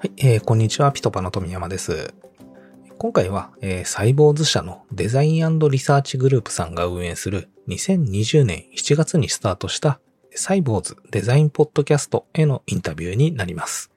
[0.00, 2.14] はい、えーこんにちは、ピトパの富山です。
[2.96, 10.00] 今回は、えーサイボーズ社のデザインリサーチグループさんが運営する2020年7月にスタートした
[10.30, 13.90] サイボーズデザインポッドキャストへのインタビューになります。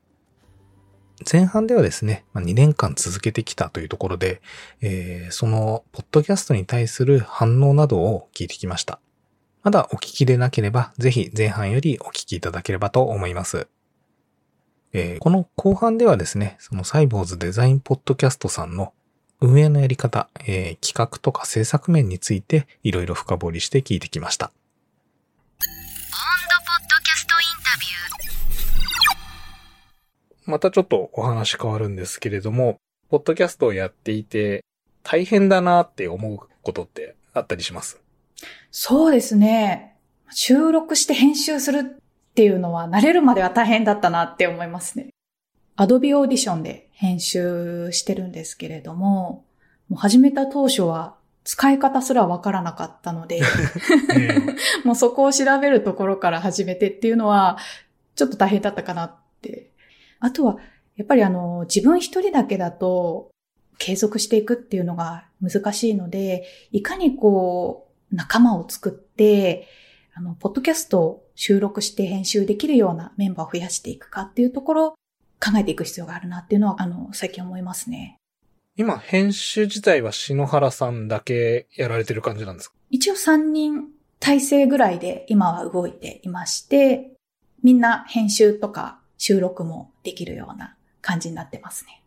[1.32, 4.42] 前半ではですね、まあ2年間続けてきたというところで、
[4.82, 9.00] えーそのポッドキャストに対する反応などを聞いてきました。
[9.62, 13.70] まだお聞きでなければ、ぜひ前半よりお聞きいただければと思います。
[14.96, 18.94] えーこの後半ではですね、そのサイボーズデザインポッドキャストさんの
[19.42, 24.52] 運営のやり方、えー企画とか制作面についていろいろ深掘りして聞いてきました。
[30.46, 32.78] またちょっとお話変わるんですけれども、
[33.10, 34.64] ポッドキャストをやっていて
[35.02, 38.00] 大変だなって思うことってあったりします？
[38.70, 39.96] そうですね。
[40.30, 42.03] 収録して編集する
[42.34, 45.10] っていうのは慣れるまでは大変だったなって思いますね。
[45.78, 49.46] Adobe Audition で編集してるんですけれども、
[49.88, 53.42] もう始めた当初は使い方すらわからなかったので、
[54.84, 57.60] もうそこを調べるところから始めてっていうのは、
[58.16, 59.72] ちょっと大変だったかなって。
[60.20, 60.58] あとは、
[60.96, 63.30] やっぱりあの、自分一人だけだと、
[63.78, 69.68] 継続していくっていうのが難しいので、いかにこう、仲間を作って、
[70.16, 74.92] あの、ポッドキャストを収録して編集できるようなメンバーを増やしていくかっていうところを
[75.44, 78.18] 考えていく必要があるなっていうのは、あの、最近思いますね。
[78.76, 82.76] 今、編集自体は篠原さんだけやられてる感じなんですか？
[82.90, 83.90] 一応3人
[84.20, 87.12] 体制ぐらいで今は動いていまして、
[87.62, 92.02] みんな編集とか収録もできるような感じになってますね。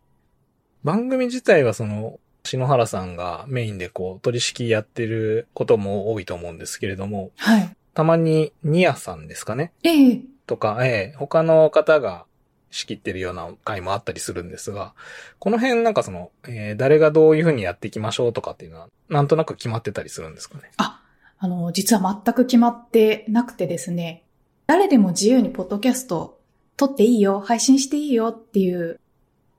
[0.83, 7.76] 番組自体はその、篠原さんがメインでこう、取り仕やってることも多いと思うんですけれども、はい。
[7.97, 9.73] たまにニアさんですかね？
[9.81, 10.21] ええ。
[10.45, 12.27] とか、ええ、他の方が
[12.69, 14.93] 仕切ってるような回もあったりするんですが、
[15.39, 20.69] この辺なんかその、えー誰がどういうふうにやっていきましょうとかっていうのは、なんとなく決まってたりするんですかね？
[20.77, 21.01] あ
[21.41, 24.25] の、実は全く決まってなくてですね、
[24.67, 26.39] 誰でも自由にポッドキャスト
[26.75, 28.99] 撮っていいよ、配信していいよっていう、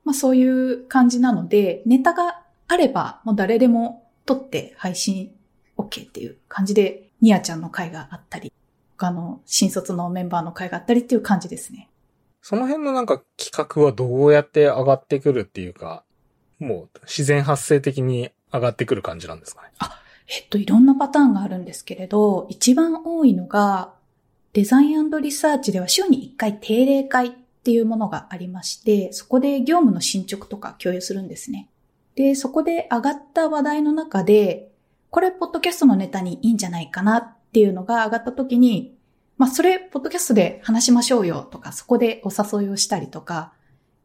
[0.05, 5.35] まあそういう感じなので、ネタがあればもう誰でも撮って配信
[5.77, 8.51] OK っていう感じで、ニアちゃんの回があったり、
[8.97, 11.89] 他の新卒のメンバーの回があったりっていう感じですね。
[12.41, 16.03] その辺のなんか企画はどうやって上がってくるっていうか、
[16.59, 19.69] もう自然発生的に上がってくる感じなんですかね？
[20.27, 23.93] えっと、いろんなパターンがあるんですけれど、一番多いのが、
[24.53, 27.31] デザインリサーチでは週に1回定例会っ
[27.63, 31.67] ていうものがありまして、そこで業務の進捗とか共有するんですね。
[32.15, 34.68] で、そこで上がった話題の中で、
[35.09, 38.95] これ、ポッドキャストのネタにいいんじゃないかなっていうのが上がった時に、
[39.37, 43.53] まあ、それ、ポッドキャストで話しましょうよとか、そこでお誘いをしたりとか、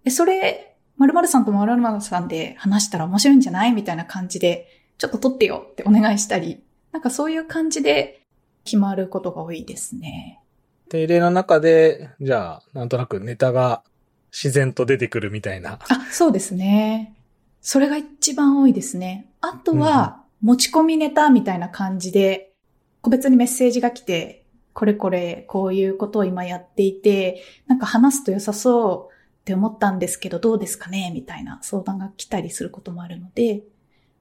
[0.04, 8.20] え、それ、〇〇さんと〇〇さんで話したら面白いんじゃないみたいな感じで、ちょっと撮ってよってお願いしたり、なんかそういう感じで
[8.64, 10.40] 決まることが多いですね。
[10.88, 13.82] 定例の中で、じゃあ、なんとなくネタが
[14.30, 15.80] 自然と出てくるみたいな。
[15.88, 17.14] あ、そうですね。
[17.60, 19.26] それが一番多いですね。
[19.40, 22.52] あとは、持ち込みネタみたいな感じで、
[23.00, 24.44] 個別にメッセージが来て、
[24.74, 31.10] これこれ、こういうことを今やっていて、なんか話すと良さそうって思ったんですけど、どうですかね？
[31.14, 33.62] みたいな相談が来たりすることもあるので、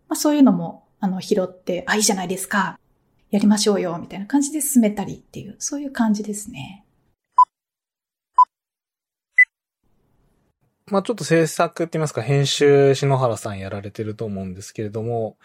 [0.07, 2.79] まあそういうのも、あの、拾って、あ、いいじゃないですか。
[3.29, 6.85] やりましょうよ、みたいな感じで進めたりっていう、そういう感じですね。
[10.87, 15.37] まあちょっと制作って言いますか、編集篠原さんやられてると思うんですけれども、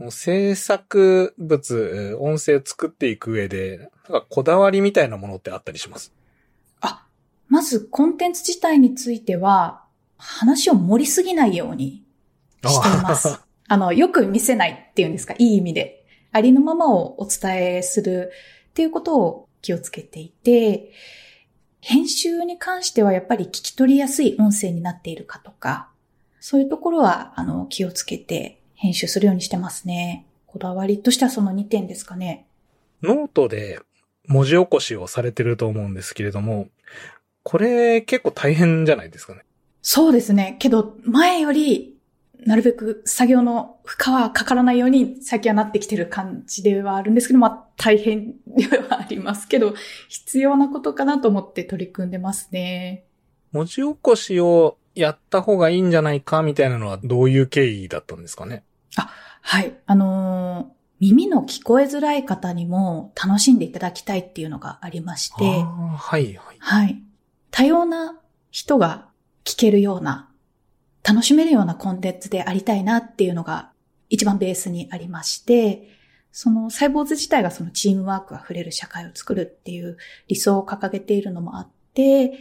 [0.00, 6.10] その制作物、音声を作っていく上で、なんかこだわりみたいなものってあったりします？
[6.80, 7.04] あ、
[7.48, 9.84] まずコンテンツ自体については、
[10.16, 12.02] 話を盛りすぎないように
[12.64, 13.40] しています。
[13.68, 16.06] あの、よく見せないっていうんですか、いい意味で。
[16.32, 18.32] ありのままをお伝えする
[18.70, 20.92] っていうことを気をつけていて、
[21.82, 25.90] 編集に関してはやっぱり聞き取りやすい音声になっているかとか、
[26.40, 30.24] そういうところは、あの、気をつけて編集するようにしてますね。
[30.46, 32.46] こだわりとしてはその2点ですかね。
[33.02, 33.78] ノートで
[34.26, 36.68] 文字起こしをされてると思うんですけれども、
[37.42, 39.42] これ結構大変じゃないですかね。
[39.82, 40.56] そうですね。
[40.58, 41.98] けど、前より、
[42.46, 49.74] なるべく作業の負荷はかからないように最近はなってきてる感じではあるんですけど、まあ大変ではありますけど、
[50.08, 53.04] 必要なことかなと思って取り組んでますね。
[53.52, 58.64] 文字起こしをやった方がいいんじゃないかみたいなのはどういう経緯だったんですかね。
[58.94, 59.76] はい。
[59.86, 66.56] あのー耳の聞こえづらい方にも楽しんでいただきたいっていうのがありまして、はいはい。
[66.58, 67.02] はい。
[67.50, 68.20] 多様な
[68.50, 69.08] 人が
[69.44, 70.28] 聞けるような、
[71.02, 73.72] 楽しめるようなコンテンツでありたいなっていうのが
[74.10, 75.88] 一番ベースにありまして、
[76.32, 79.96] そのサイボーズ自体がそのチームワークが触れる社会を作るっていう
[80.28, 82.38] 理想を掲げているのもあって、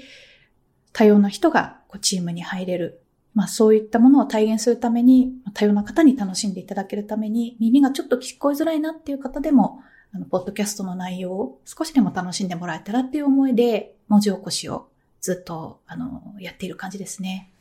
[0.91, 3.03] 多様な人がこうチームに入れる。
[3.33, 9.81] まあそういったものを体現するために、多様な方に楽しんでいただけるために、耳がちょっと聞こえづらいなっていう方でも、
[10.13, 14.89] あの、ポッドキャストの内容を少しでも楽しんでもらえたらっていう思いで、文字起こしを
[15.21, 17.51] ずっと、あの、やっている感じですね。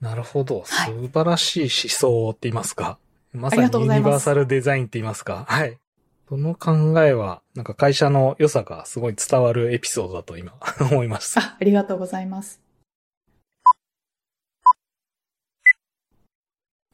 [0.00, 0.62] なるほど。
[0.66, 2.98] はい素晴らしい思想って言いますか。
[3.32, 5.46] まさにユニバーサルデザインって言いますか。
[5.48, 5.78] はい。
[6.28, 6.72] その考
[7.02, 10.54] えは、なんか会社の良さがすごい伝わるエピソードだと今
[10.90, 11.40] 思いました。
[11.40, 12.65] あ、ありがとうございます。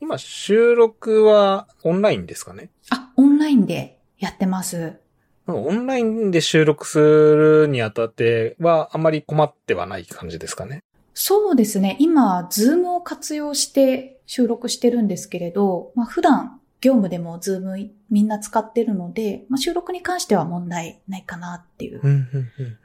[0.02, 2.70] 今収録はオンラインですかね？
[2.90, 4.98] あ、オンラインでやってます。
[5.46, 10.80] オンラインで収録するにあたってはあまり困ってはない感じですかね？
[11.14, 11.96] そうですね。
[12.00, 22.00] 今、 Zoom を活用して収録してるんですけれど、まあ普段業務でも Zoom みんな使ってるので、まあ収録に関しては問題ないかなっていう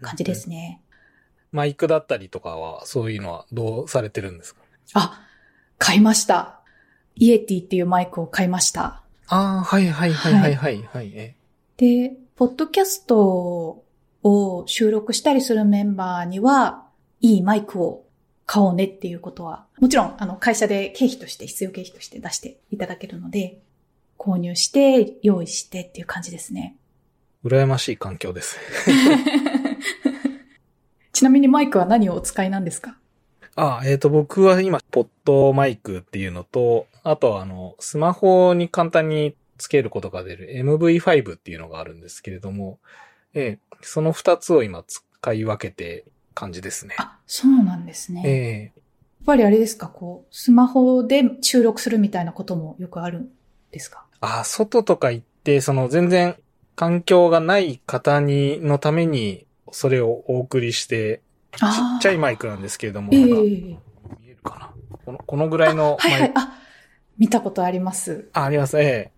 [0.04, 0.84] 感じですね。
[1.52, 4.62] マイクだったりとかは、そういうのはどうされてるんですか？
[4.94, 5.24] あ、
[5.80, 6.62] 買いました。
[7.20, 9.02] イエティっていうマイクを買いました。
[9.28, 11.36] ああ、はいはいはいはいはい、はい、え
[11.78, 13.84] で、ポッドキャスト
[14.24, 16.86] を収録したりするメンバーには、
[17.20, 18.06] いいマイクを
[18.46, 23.60] 買おうねっていうことは、もちろん、あの、会社で経費として、必要経費として出していただけるので、
[24.18, 26.76] 購入して、用意してっていう感じですね。
[27.44, 28.58] 羨ましい環境です。
[31.14, 32.98] ちなみにマイクは何をお使いなんですか？
[33.60, 42.78] あえっ、と、僕は今、 PodMic っていうのと、あとはあの、スマホに簡単につけることが出る MV5 っていうのがあるんですけれども、
[43.34, 46.06] ええその二つを今使い分けて
[46.36, 46.96] 感じですね。
[47.00, 48.22] あ、そうなんですね。
[48.26, 53.30] ええやっぱりあれですか、こう、スマホで収録するみたいなこともよくあるん
[53.72, 54.06] ですか？
[54.22, 56.36] あ、外とか行って、その全然
[56.76, 61.22] 環境がない方に、のために、それをお送りして、
[61.60, 61.64] ち
[61.98, 64.98] っちゃいマイクなんですけれども、ええなんか見えるかな？
[65.06, 66.60] このこのぐらいのマイクはいはい、あ、
[67.18, 68.30] 見たことあります。
[68.34, 68.80] あ、あります。
[68.80, 69.12] ええ。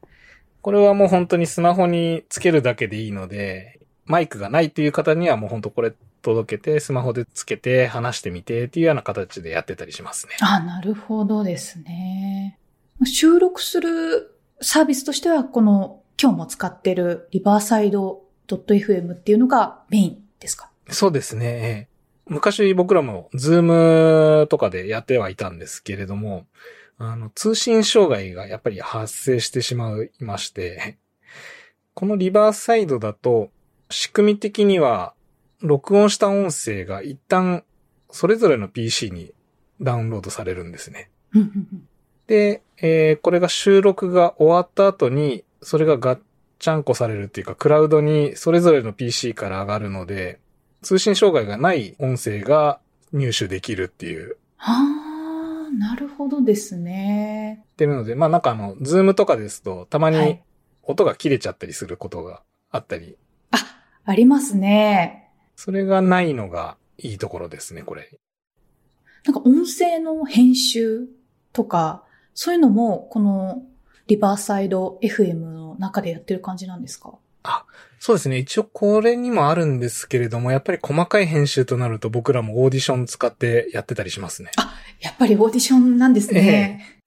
[0.61, 10.33] これはもう本当にスマホにつけるだけでいいので、マイクがないっていう方にはもう本当これ届けて、スマホでつけて話してみてっていうような形でやってたりしますね。
[10.41, 12.57] あ、なるほどですね。
[13.05, 20.71] 収録するサービスとしては、この今日も使ってるリバーサイド .fm っていうのがメインですか？
[20.89, 21.88] そうですね。
[22.29, 23.61] 昔僕らもズー
[24.41, 26.45] ムとかでやってはいたんですけれども、
[26.97, 30.97] あの、通信障害がやっぱり発生してしまいまして、
[31.93, 33.49] このリバーサイドだと、
[33.89, 35.13] 仕組み的には、
[35.61, 37.63] 録音した音声が一旦、
[38.11, 39.33] それぞれの PC に
[39.81, 41.09] ダウンロードされるんですね。
[42.27, 46.19] で、えーこれが収録が終わった後に、それがガッ
[46.59, 50.39] チャンコされるっていうか、クラウドにそれぞれの PC から上がるので、
[50.81, 52.79] 通信障害がない音声が
[53.11, 54.73] 入手できるっていう、は
[55.67, 57.63] あ、なるほどですね。
[57.73, 60.43] ってるので、まあなんかあの、ズームとかですと、たまにはい
[60.83, 62.41] 音が切れちゃったりすることが
[62.71, 63.15] あったり、
[63.51, 63.57] あ、
[64.05, 65.29] ありますね。
[65.55, 68.17] それがないのがいいところですね、これ。
[69.25, 71.07] なんか音声の編集
[71.53, 73.61] とか、そういうのも、この
[74.07, 77.19] リバーサイド FM の中でやってる感じなんですか？
[77.99, 78.37] そうですね。
[78.37, 84.51] 一応これにもあるんですけれども、やっぱり細かい編集となると僕らもオーディション使ってやってたりしますね。
[85.01, 87.01] やっぱりオーディションなんですね。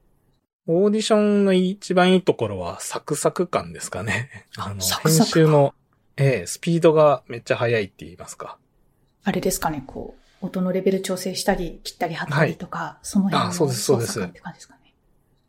[0.67, 4.47] オーディションの一番いいところはサクサク感ですかね。
[4.57, 5.75] あの、サクサク感編集の、
[6.19, 8.59] ええスピードがめっちゃ速いって言いますか。
[9.25, 14.95] あれですかね、こう、音のレベル調整したり、切ったり貼ったりとか、その辺のあそうですそうです操作感って感じですかね。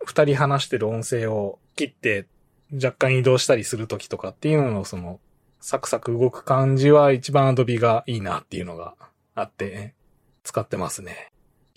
[0.05, 2.27] 二人話してる音声を切って
[2.73, 5.19] 若干移動したりするときとかっていうののその、
[5.65, 8.95] サクサク動く感じは一番アドビがいいなっていうのが
[9.33, 9.93] あって、
[10.43, 11.31] 使ってますね。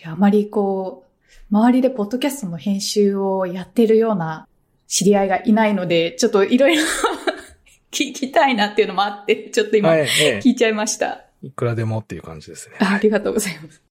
[0.05, 1.05] あまりこ
[1.53, 4.49] う、周りでポッドキャストの編集をやってるような
[4.89, 6.83] 知り合いがいないので、ちょっといろいろ
[7.93, 11.25] 聞きたいなっていうのもあって、ちょっと今はい、ええ聞いちゃいました。
[11.43, 12.75] いくらでもっていう感じですね。
[12.81, 13.86] あありがとうございます。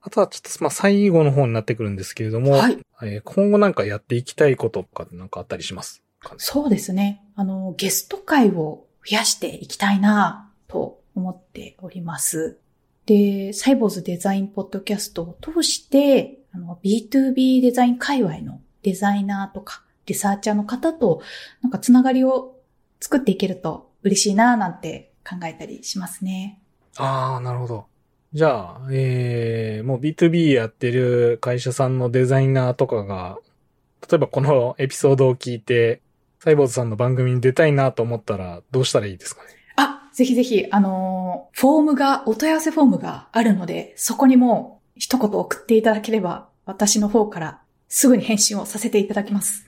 [0.00, 2.78] あとはちょっと、まあ、最後の方になってくるんですけれども、はい。
[3.02, 6.02] えー今後なんかやっていきたいこととかなんかあったりします？
[6.20, 7.22] かねそうですね。
[7.36, 12.58] あの、ゲスト会を増やしていきたいなと思っております。
[13.06, 21.22] で、サイボーズデザインポッドキャストを通して、あの、B2B デザイン界隈のデザイナーとか、リサーチャーの方と、
[21.62, 22.56] なんかつながりを
[23.00, 26.60] 作っていけると嬉しいななんて考えたりしますね。
[26.96, 27.86] ああ、なるほど。
[28.34, 33.38] じゃあ、えー、もう B2B やってる会社さんのデザイナーとかが、
[34.08, 36.02] 例えばこのエピソードを聞いて、
[36.40, 39.48] サイボーズさんの番組に出たいなと思ったらどうしたらいいですかね？
[39.76, 49.66] あ、ぜひぜひ、あのー、フォームが、お問い合わせフォームがあるので、そこにも一言送っていただければ、私の方からすぐに返信をさせていただきます。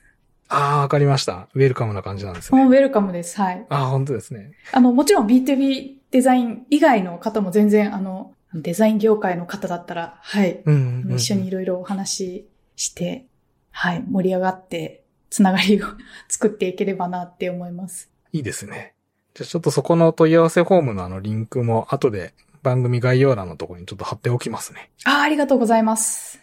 [0.48, 1.48] ああ、わかりました。
[1.54, 2.62] ウェルカムな感じなんですね。
[2.62, 3.40] もうウェルカムです。
[3.40, 3.64] はい。
[3.70, 4.52] ああ、本当ですね。
[4.72, 10.62] あの、もちろん B2B デザイン以外の方も全然、あの、デザイン業界の方だったら、はい。
[10.64, 13.26] うんうんうん、一緒にいろいろお話しして、
[13.70, 14.04] はい。
[14.08, 15.86] 盛り上がって、つながりを
[16.28, 18.10] 作っていければなって思います。
[18.32, 18.94] いいですね。
[19.34, 24.90] じゃあちょっとそこの問い合わせフォームのあのリンクも後で番組概要欄のところにちょっと貼っておきますね。
[25.04, 26.40] ああ、ありがとうございます。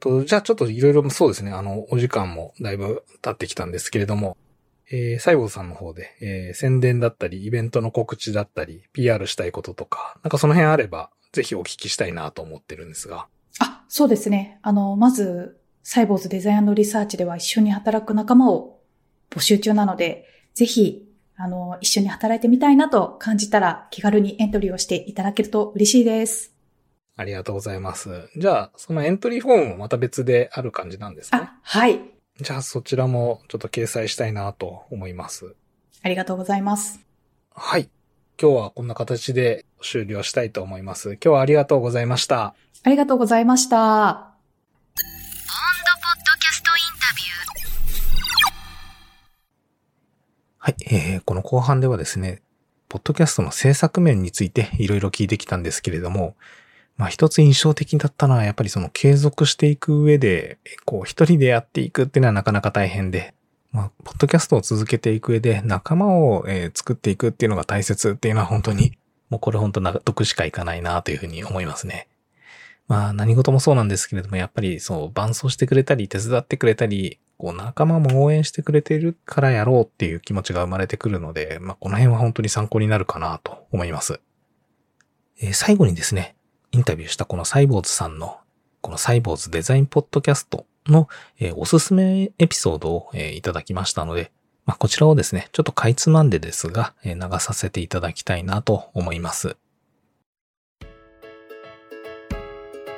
[0.00, 1.52] とじゃあちょっといろいろそうですね。
[1.52, 4.36] あの、お時間もだいぶ経ってきたんですけれども、
[4.90, 13.26] えー、サイボーズさんの方で、えー、宣伝だったり、イベントの告知だったり、PR したいこととか、なんかその辺あれば、ぜひお聞きしたいなと思ってるんですが。
[13.60, 14.58] あ、そうですね。
[14.62, 18.80] あの、まず、サイボーズデザインリサーチでは一緒に働く仲間を
[19.30, 26.52] 募集中なので、ぜひ、あの、一緒に働いてみたいなと感じたら気軽にエントリーをしていただけると嬉しいです。
[27.16, 28.28] ありがとうございます。
[28.36, 31.40] じゃあ、そのエントリーフォームもまた別である感じなんですね。
[31.42, 32.00] あ、はい。
[32.40, 35.56] じゃあそちらもちょっと掲載したいなと思います。
[36.02, 37.00] ありがとうございます。
[37.50, 37.88] はい。
[38.40, 41.12] 今日はこんな形で終了したいと思います。
[41.12, 42.54] 今日はありがとうございました。
[42.84, 44.28] ありがとうございました。
[46.00, 48.58] ポッドキャストインタビュー。
[50.58, 50.76] はい、
[51.14, 52.40] えー、この後半ではですね、
[52.88, 56.34] ポッドキャストの制作面についていろいろ聞いてきたんですけれども、
[56.96, 63.34] まあ一つ印象的だったのはやっぱりその継続していく上で、こう一人でやっていくっていうのはなかなか大変で、
[63.72, 68.96] まあ、ポッドキャストを続けていく上で仲間を、えー作っていくっていうのが大切っていうのは本当に、
[69.30, 72.08] もうこれ本当納得しかいかないなというふうに思いますね。
[72.86, 84.20] まあ何事もそうなんですけれども、やっぱりそう伴走してくれたり手伝ってくれたり、こう仲間も応援してくれてるからやろうっていう気持ちが生まれてくるので、まあこの辺は本当に参考になるかなと思います。
[85.40, 86.34] えー最後にですね、
[86.72, 88.38] インタビューしたこのサイボウズさんの、
[88.80, 91.08] このサイボウズデザインポッドキャストの、
[91.38, 94.32] えーおすすめエピソードを、えーいただきましたので、
[94.68, 99.56] まあ、こちらをですね、ちょっとかいつまんでですが、流させていただきたいなと思います。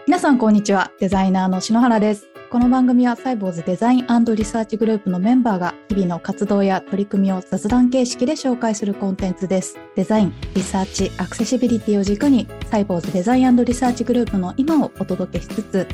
[0.04, 0.90] 皆さんこんにちは。
[0.98, 2.26] デザイナーの篠原です。
[2.50, 9.78] この番組はサイボウズデザインリサーチグループのメンバーが日々の活動や取り組みを雑談形式で紹介するコンテンツです。
[9.94, 15.86] デザイン、リサーチ、アクセシビリティを軸にサイボウズデザインリサーチグループの今をお届けしつつ、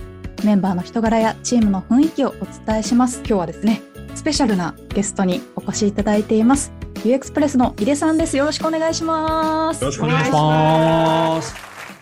[0.42, 3.18] メンバーの人柄やチームの雰囲気をお伝えします。
[3.18, 3.82] 今日はですね、
[4.16, 6.72] スペシャルなゲストにお越しいただいています。
[7.04, 8.34] UX プレスの井出さんです。
[8.38, 9.82] よろしくお願いします。
[9.82, 11.54] よろしくお願いします。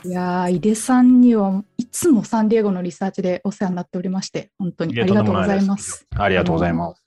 [0.05, 6.07] いやー、井出さんにはいつもサンディエゴのリサーチでお世話になっておりまして、本当にありがとうございます。
[6.17, 7.05] ありがとうございます。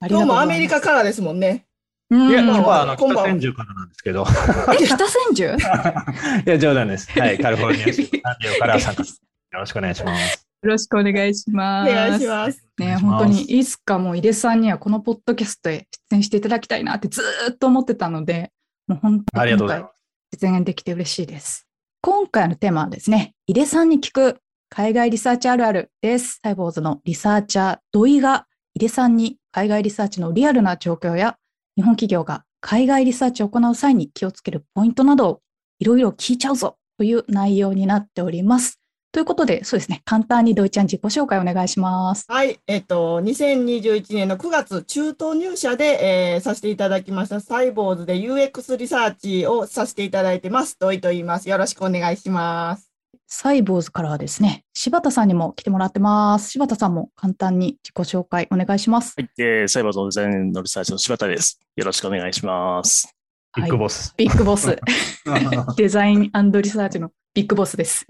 [0.00, 1.66] ありがとうございます今日もアメリカからですもんね。
[2.10, 4.26] うん、いや、い今日はあの北千住からなんですけど、
[4.80, 5.54] え、北千住？
[6.44, 7.08] いや、冗談です。
[7.16, 9.10] はい、カリフォルニア州サンディオから参加し
[9.52, 10.39] よろしくお願いします。
[10.62, 11.92] よろしくお願いしおます。
[11.92, 12.64] 願いします。
[12.78, 18.52] ね、お願いします本当にいつかもう井出さんにはこのポッドキャストへ出演していただきたいなってずーっと思ってたので、
[18.86, 20.40] もう本当ありに今回がとうございます。
[20.42, 21.66] 実現できて嬉しいです。
[22.02, 24.38] 今回のテーマはですね、井出さんに聞く
[24.68, 26.40] 海外リサーチあるあるです。
[26.42, 31.36] サイボーズのリサーチャー土井が井出さんに海外リサーチのリアルな状況や
[31.76, 35.40] 日本企業が海外リサーチを行う際に気をつけるポイントなどを
[35.78, 38.79] いろいろ聞いちゃうぞという内容になっております。
[39.12, 42.26] ということで、そうですね、簡単に土井ちゃん自己紹介お願いします。
[42.28, 50.78] はい、えっと、2021年の9月、中東入社で、えーさせていただきました、サイボーズで UX リサーチをさせていただいてます。
[50.78, 51.48] 土井と言います。
[51.48, 52.90] よろしくお願いします。
[53.26, 56.50] サイボーズからはですね、柴田さんにも来てもらってます。
[56.50, 59.14] 柴田さんも簡単に自己紹介お願いします。
[59.16, 61.60] はい、えー、サイバーズのデザインのリサーチの柴田です。
[61.76, 63.14] よろしくお願いします。
[63.56, 64.14] ビッグボス。
[64.16, 64.76] ビッグボス。
[65.76, 68.06] デザインリサーチのビッグボスです。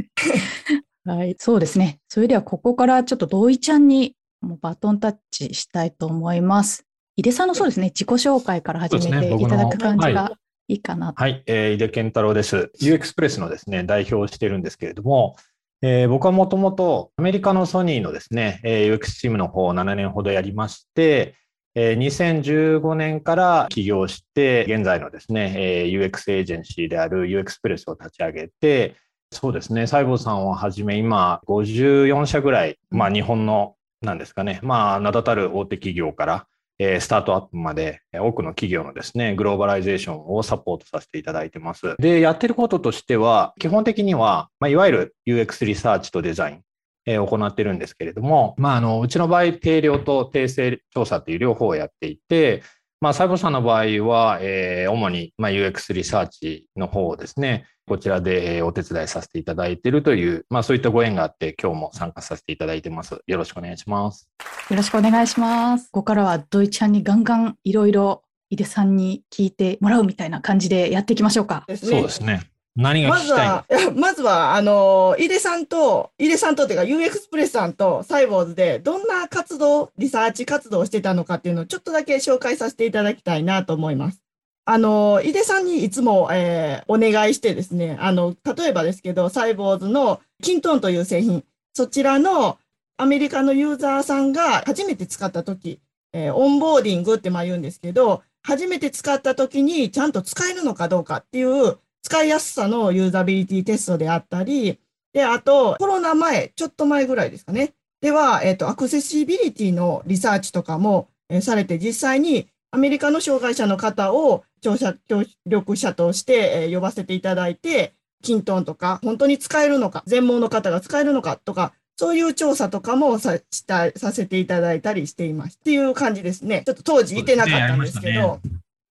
[1.04, 2.00] はい、そうですね。
[2.08, 6.84] それではここからちょっと土井ちゃんにもうバトンタッチしたいと思います。
[7.16, 10.38] 井出さんのそうですね、自己紹介から始めていただく感じがは
[10.68, 11.12] いいかな。
[11.16, 12.70] はい、えー井出健太郎です。
[12.80, 15.36] UX プレスのですね、代表をしているんですけれども、
[15.82, 21.34] えー僕はもともとアメリカのソニーのですね、えー UX チームの方を7年ほどやりまして、
[21.74, 28.96] えー2015年から起業して、現在のですね、えー UX エージェンシーである UX プレスを立ち上げて、
[29.32, 36.46] そうですね、サイボウズさんをはじめ、今、54社ぐらい、まあ、日本の、なんですかね、まあ、名だたる大手企業から、
[36.80, 41.94] えースタートアップまでえー多くの企業のですね、グローバライゼーションをサポートさせていただいてます。
[41.98, 46.62] で、やってることとしては、基本的には、まあ、いわゆる UX リサーチとデザイン、
[47.06, 52.62] えー行ってるんですけれども、まあ、あの、うちの場合、定量と定性調査っていう両方をやっていて、
[53.00, 63.22] まあ、細胞さんの場合は、えー主に、まあ、UX リサーチの方をですね、こちらでえーお手伝いさせていただいているという、まあ、そういったご縁があって、今日も参加させていただいてます。
[63.26, 64.28] よろしくお願いします。
[64.68, 65.86] よろしくお願いします。
[65.90, 71.64] ここからはドイちゃんにガンガンいろいろ井出さんに聞いてもらうみたいな感じでやっていきましょうか。
[71.74, 72.49] そうですね。
[72.76, 84.22] 何がまずは、まずは、あの、井出さんと、井出さんとっていうか、U エクスプレスさんとサイボウズで、どんな活動、リサーチ活動をしてたのかっていうのを、ちょっとだけ紹介させていただきたいなと思います。
[84.66, 92.58] あの、井出さんにいつも、えーお願いしてですね、あの、例えばですけど、サイボウズの kintone という製品、そちらの
[92.96, 95.80] アメリカのユーザーさんが初めて使ったとき、
[96.12, 104.78] えーオンボーディングってまあ言うんですけど、初めて使ったときにちゃんと使えるのかどうかっていう使いやすさのユーザビリティテストであったり、
[105.12, 107.74] で、あと、コロナ前、ちょっと前ぐらいですかね。
[108.00, 125.58] では、えっ、と、アクセシビリティのリサーチとかも、えーされて、実際にアメリカの障害者の方を聴者、協力者として、えー呼ばせていただいて、キントンとか、本当に使えるのか、全盲の方が使えるのかとか、そういう調査とかもさしたさせていただいたりしています。
[125.60, 126.62] っていう感じですね。
[126.64, 128.40] ちょっと当時いてなかったんですけど、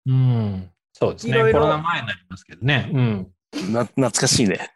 [0.07, 0.69] うん。
[0.97, 1.37] そうですね。
[1.37, 2.89] いろいろコロナ前になりますけどね。
[2.93, 3.27] うん。
[3.73, 4.71] な懐かしいね。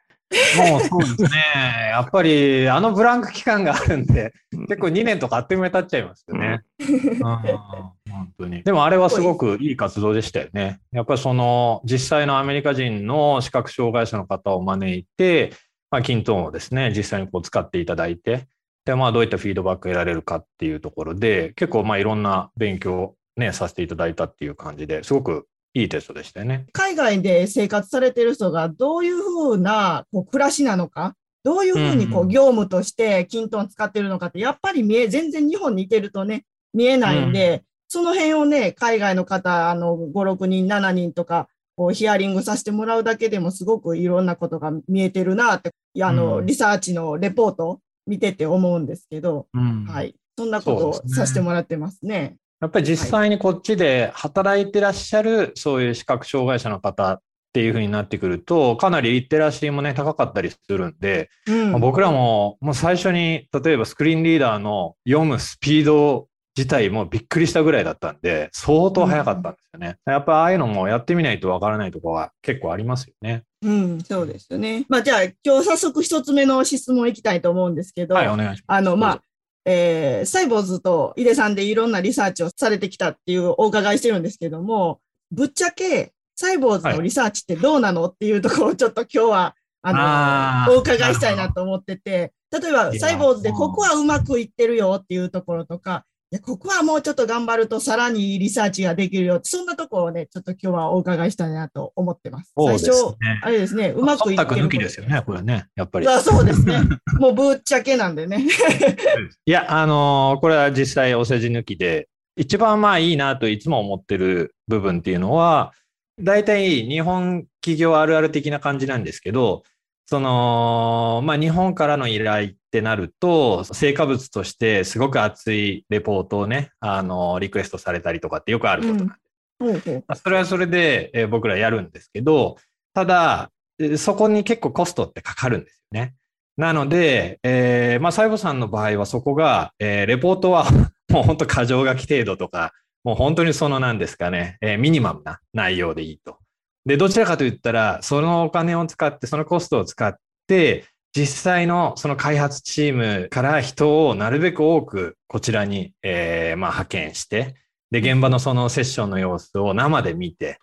[0.57, 1.29] もうそうですね。
[1.91, 4.33] やっぱり、あのブランク期間があるんで、
[4.67, 6.61] 結構2年とかあっという間に経っちゃいますよね。
[6.77, 6.87] うん、
[8.11, 8.63] 本当に。
[8.63, 10.81] でもあれはすごくいい活動でしたよね。
[10.91, 15.53] やっぱりその、実際のアメリカ人の視覚障害者の方を招いて、
[15.89, 18.45] まあ、キントーンをですね、実際にこう使っていただいて、
[18.83, 26.65] で、まあ、どういったフィードバックを得られるかっていうところで、結構、まあ、いろんな勉強をね、させていただいたっていう感じで、すごくいいテストでしたよね。
[26.73, 45.71] 海外で生活されてる人がどういうふうなこう暮らしなのか、どういうふうにこうんううん業務としてキントン使ってるのかって、やっぱり見え、全然日本にいてるとね、見えないんで、その辺をね、海外の方、あの、5、6人、7人とか、こうヒアリングさせてもらうだけでもすごくいろんなことが見えてるなって、
[46.03, 50.13] あの、うんリサーチのレポート見てて思うんですけど、うんはい。
[50.37, 52.35] そんなことをさせてもらってますね。
[52.61, 57.21] やっぱり実際にこっちで働いてらっしゃる、そういう視覚障害者の方っ
[57.53, 61.71] ていう風になってくると、かなりリテラシーもね、高かったりするんで、うん。
[61.71, 69.95] まあ僕らももう最初に、例えばスクリーンリーダーの読むスピード自体もびっくりしたぐらいだったんで、相当早かったんですよね。
[70.05, 73.43] やっぱああいうのもやってみないとわからないところは結構ありますよね。
[73.61, 74.85] うん、そうですよね。
[74.89, 78.77] まあ、じゃあ、今日早速一つ目の質問いきたいと思うんですけど、はい、お願いします。
[78.77, 79.21] あの、まあ、
[79.65, 84.99] えー、サイボーズと井出さんでいろんなリサーチをされてきたっていうお伺いしてるんですけども、
[85.31, 94.03] ぶっちゃけ、サイボーズのリサーチってどうなのっていうところをちょっと今日は、あの、お伺いしたいなと思ってて、例えば、サイボーズでここはう。
[94.03, 99.39] まくいってるよっていうところとか、いや、ここはもうちょっと頑張るとさらにいいリサーチができるよ。
[99.43, 102.53] そんなところをね、ちょっと今日はお伺いしたいなと思ってます。
[102.55, 103.39] そうです最初、ね。
[103.41, 104.67] あれですね、うまくいってる。
[104.67, 106.07] 抜きですよね、これね、やっぱり。
[106.07, 106.81] あそうですね。
[107.19, 108.45] もうぶっちゃけなんでね。
[109.45, 115.73] いや、あのーこれは実際お世辞抜きで、一番まあいいなといつも思ってる部分っていうのは、
[116.21, 119.63] 大体日本企業あるある的な感じなんですけど、
[120.09, 129.13] その、まあ日本からの依頼ってなると、成果物としてすごく熱いレポートをね、あのーリクエストされたりとかってよくあることなんで
[129.59, 132.55] ほうほうまあそれはそれで、えー僕らやるんですけど、
[132.95, 136.15] ただ、えーそこに結構コストってかかるんですよね。
[136.57, 140.65] なので、えーまあ、サイボさんの場合はそこが、えーレポートは
[141.11, 146.39] もう本当過剰書き程度とか、もう本当にそのなんですかね、えーミニマムな内容でいいと。
[146.85, 150.15] で、どちらかといったら、そのお金を使って、そのコストを使っ
[150.47, 157.55] て、実際のその開発チームから人をなるべく多くこちらに、えーまあ、派遣して、
[157.91, 160.55] で、現場のそのセッションの様子を生で見て、やっ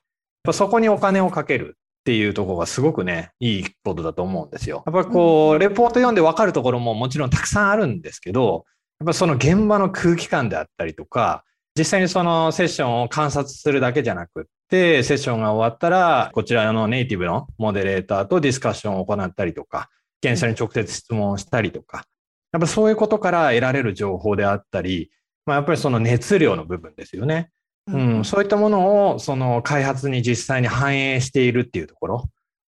[0.44, 4.84] ぱそこにお金をかけるっていうところがすごくね、いいことだと思うんですよ。
[4.86, 8.64] やっぱりこう、レポート読んで分かるところももちろんたくさんあるんですけど、
[9.00, 11.42] やっぱその現場の空気感であったりとか、
[11.76, 19.88] 実際にそのセッションを観察するだけじゃなくって、セッションが終わったら、こちらのネイティブのモデレーターとディスカッションを行ったりとか、
[20.20, 22.04] 検査に直接質問をしたりとか、
[22.52, 25.10] やっぱそういうことから得られる情報であったり、
[25.44, 27.50] まあ、やっぱりその熱量の部分ですよね。
[27.88, 32.24] うん、そういったものをその開発に実際に反映しているっていうところ、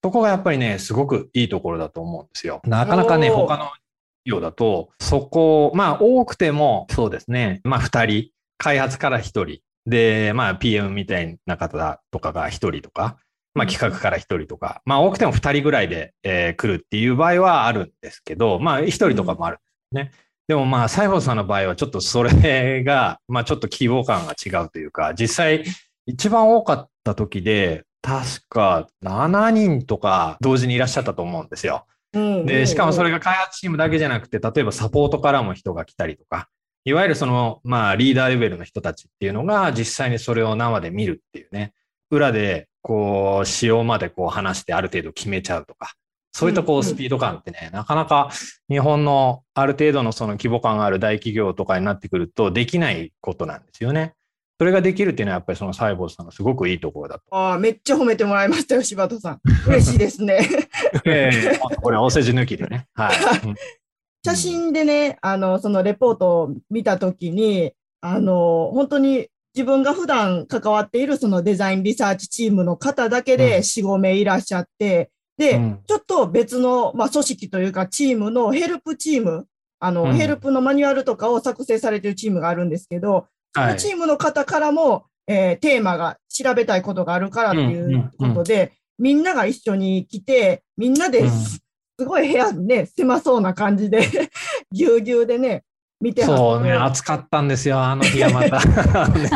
[0.04, 2.62] そこがやっぱりね、すごくいいところだと思うんですよ。
[2.66, 3.80] なかなかね、他の企
[4.26, 13.18] 業だと、そこ、まあ多くてもそうですね、まあ2人、開発から1人で、まあ PM みたいな方とかが1人とか、
[13.54, 20.12] まあ企画から1人とか、まあ多くても2人ぐらいで、えー来るっていう場合はあるんですけど、まあ1人とかもあるんですね。
[20.48, 25.64] でもまあ、西郷さんの場合はちょっとそれが、まあちょっと規模感が違うというか、実際
[26.06, 31.88] 一番多かった時で、確か7人とか同時にいらっしゃったと思うんですよ。
[32.14, 36.48] うんで、しかもそれが、が開発チームだけじゃなくて、例えばサポートからも人が来たりとか、
[36.86, 41.74] いわゆるその、まあリーダーレベルの人たちっていうのが実際にそれを生で見るっていうね、
[42.12, 45.94] 裏でこう、仕様までこう話してある程度決めちゃうとか、
[46.32, 48.30] そういったこうスピード感ってね、なかなか
[48.70, 54.14] 日本のある程度のその規模感がある大企業とかになってくるとできないことなんですよね。
[54.60, 57.24] それができるっていうのはやっぱりそのサイボーズさんのすごくいいところだと。
[57.32, 59.42] ああ、めっちゃ褒めてもらいましたよ、柴田さん。
[59.68, 60.48] 嬉しいですね。
[61.06, 62.88] ええこれお世辞抜きでね。
[62.94, 63.16] はい。
[64.30, 73.38] うん写真でね、あの、そのレポートを見たときに、あの、本当に自分が普段関わっているそのデザインリサーチチームの方だけうん。
[73.38, 75.80] で4、5名いらっしゃって、で、うん。
[75.88, 79.48] ちょっと別の、まあ、組織というかチームのヘルプチーム、
[79.80, 80.14] あの、うん。
[80.14, 83.74] ヘルプのマニュアルとかを作成されているチームがあるんですけど、そはい。
[83.74, 91.30] のチームの方からも、えーテーマが調べたいことがあるからっていうことで、みんなが一緒に来て、みんなでうん
[91.98, 94.02] すすごい部屋ね、狭そうな感じで、
[94.72, 95.64] ぎゅうぎゅうでね、
[96.02, 98.60] 見てそうね、暑かったんですよ、あの日はまた。
[99.10, 99.30] ね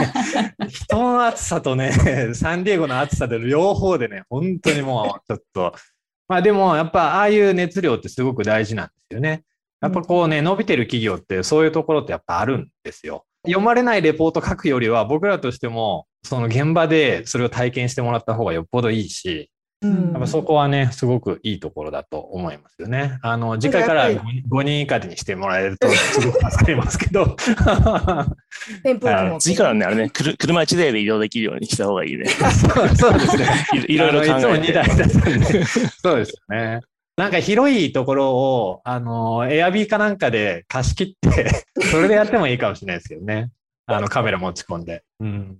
[0.68, 1.92] 人の暑さとね、
[2.34, 5.74] サンディエゴの暑さで両方でね、本当にもうちょっと。
[6.28, 9.44] まあでも、やっぱああいう熱量ってすごく大事なんですよね。
[9.82, 13.26] やっぱこうね、伸びてる企業ってそういうところってやっぱあるんですよ。
[13.48, 23.18] 読まれないレポート書くよりは、僕らとしても、その現場でそれを体験してもらった方がよっぽどいいし、うんやっぱそこはね、すごくいいところだと思いますよね。
[23.22, 27.38] あの、次回からやっぱ 5, 人以下にしてもらえるとすごく助かりますけど。
[29.40, 32.26] 次からね、あれね、くる車1台で移動できるようにした方がいいね。
[32.26, 33.48] そうそうですね。
[33.88, 34.74] い いろいろ考あのいつも2えて。
[34.74, 35.66] 台出すんで。
[35.66, 36.82] そうですよね。
[37.16, 43.50] なんか広いところを、あの、エアビーかなんかで貸し切って、それでやってもいいかもしれないですけどね。
[43.86, 45.04] あの、カメラ持ち込んで。
[45.22, 45.58] うん。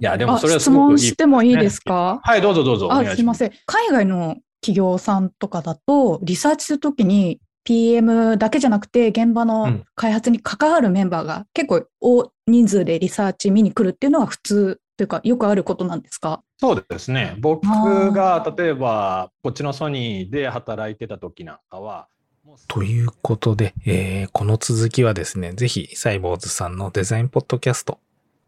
[0.00, 1.06] いや、でもあそれはす質問ごくいい。
[1.06, 2.20] してもいいですか？
[2.22, 2.92] はい、どうぞどうぞ。
[2.92, 3.50] あ、すいません。
[3.50, 3.52] ん。
[3.66, 16.42] 海外の企業さんとかだと、リサーチするときに PM だけじゃなくて、現場うのん開発に関わるメンバーが結構大人数でリサーチ見に来るっていうのは普通というか、よくあることなんですか？
[16.58, 17.34] そうですね。
[17.40, 17.66] 僕
[18.12, 22.08] が例えば、こっちのソニーで働いてた時なんかは、
[22.68, 27.98] ということで、えーこの続きはですね、ぜひ、サイボーズさんのデザインポッドキャスト、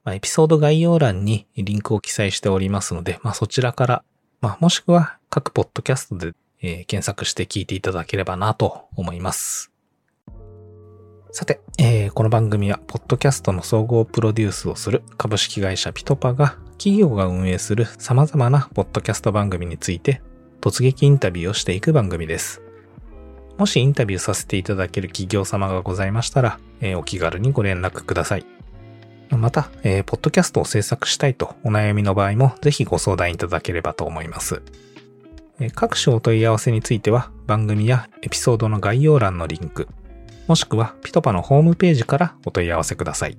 [0.07, 4.05] まあ、エピソード概要欄にリンクを記載しておりますので、まあ、そちらから、
[4.41, 9.73] まあ、もしくは各ポッドキャストで、えー検索して聞いていただければなと思います。
[11.33, 20.23] さて、えーこの番組は、ポッドキャストの総合プロデュースをする株式会社ピトパが、企業が運営する様々なポッドキャスト番組について、
[20.61, 22.63] 突撃インタビューをしていく番組です。
[23.59, 28.56] もしインタビューさせていただける企業様がございましたら、えーお気軽にご連絡ください。
[29.31, 34.63] また、えーポッドキャストを制作したいとお悩みの場合もぜひご相談いただければと思います。
[35.75, 39.89] 各種お問い合わせについては番組やエピソードの概要欄のリンク、
[40.47, 43.39] もしくはピトパのホームページからお問い合わせください。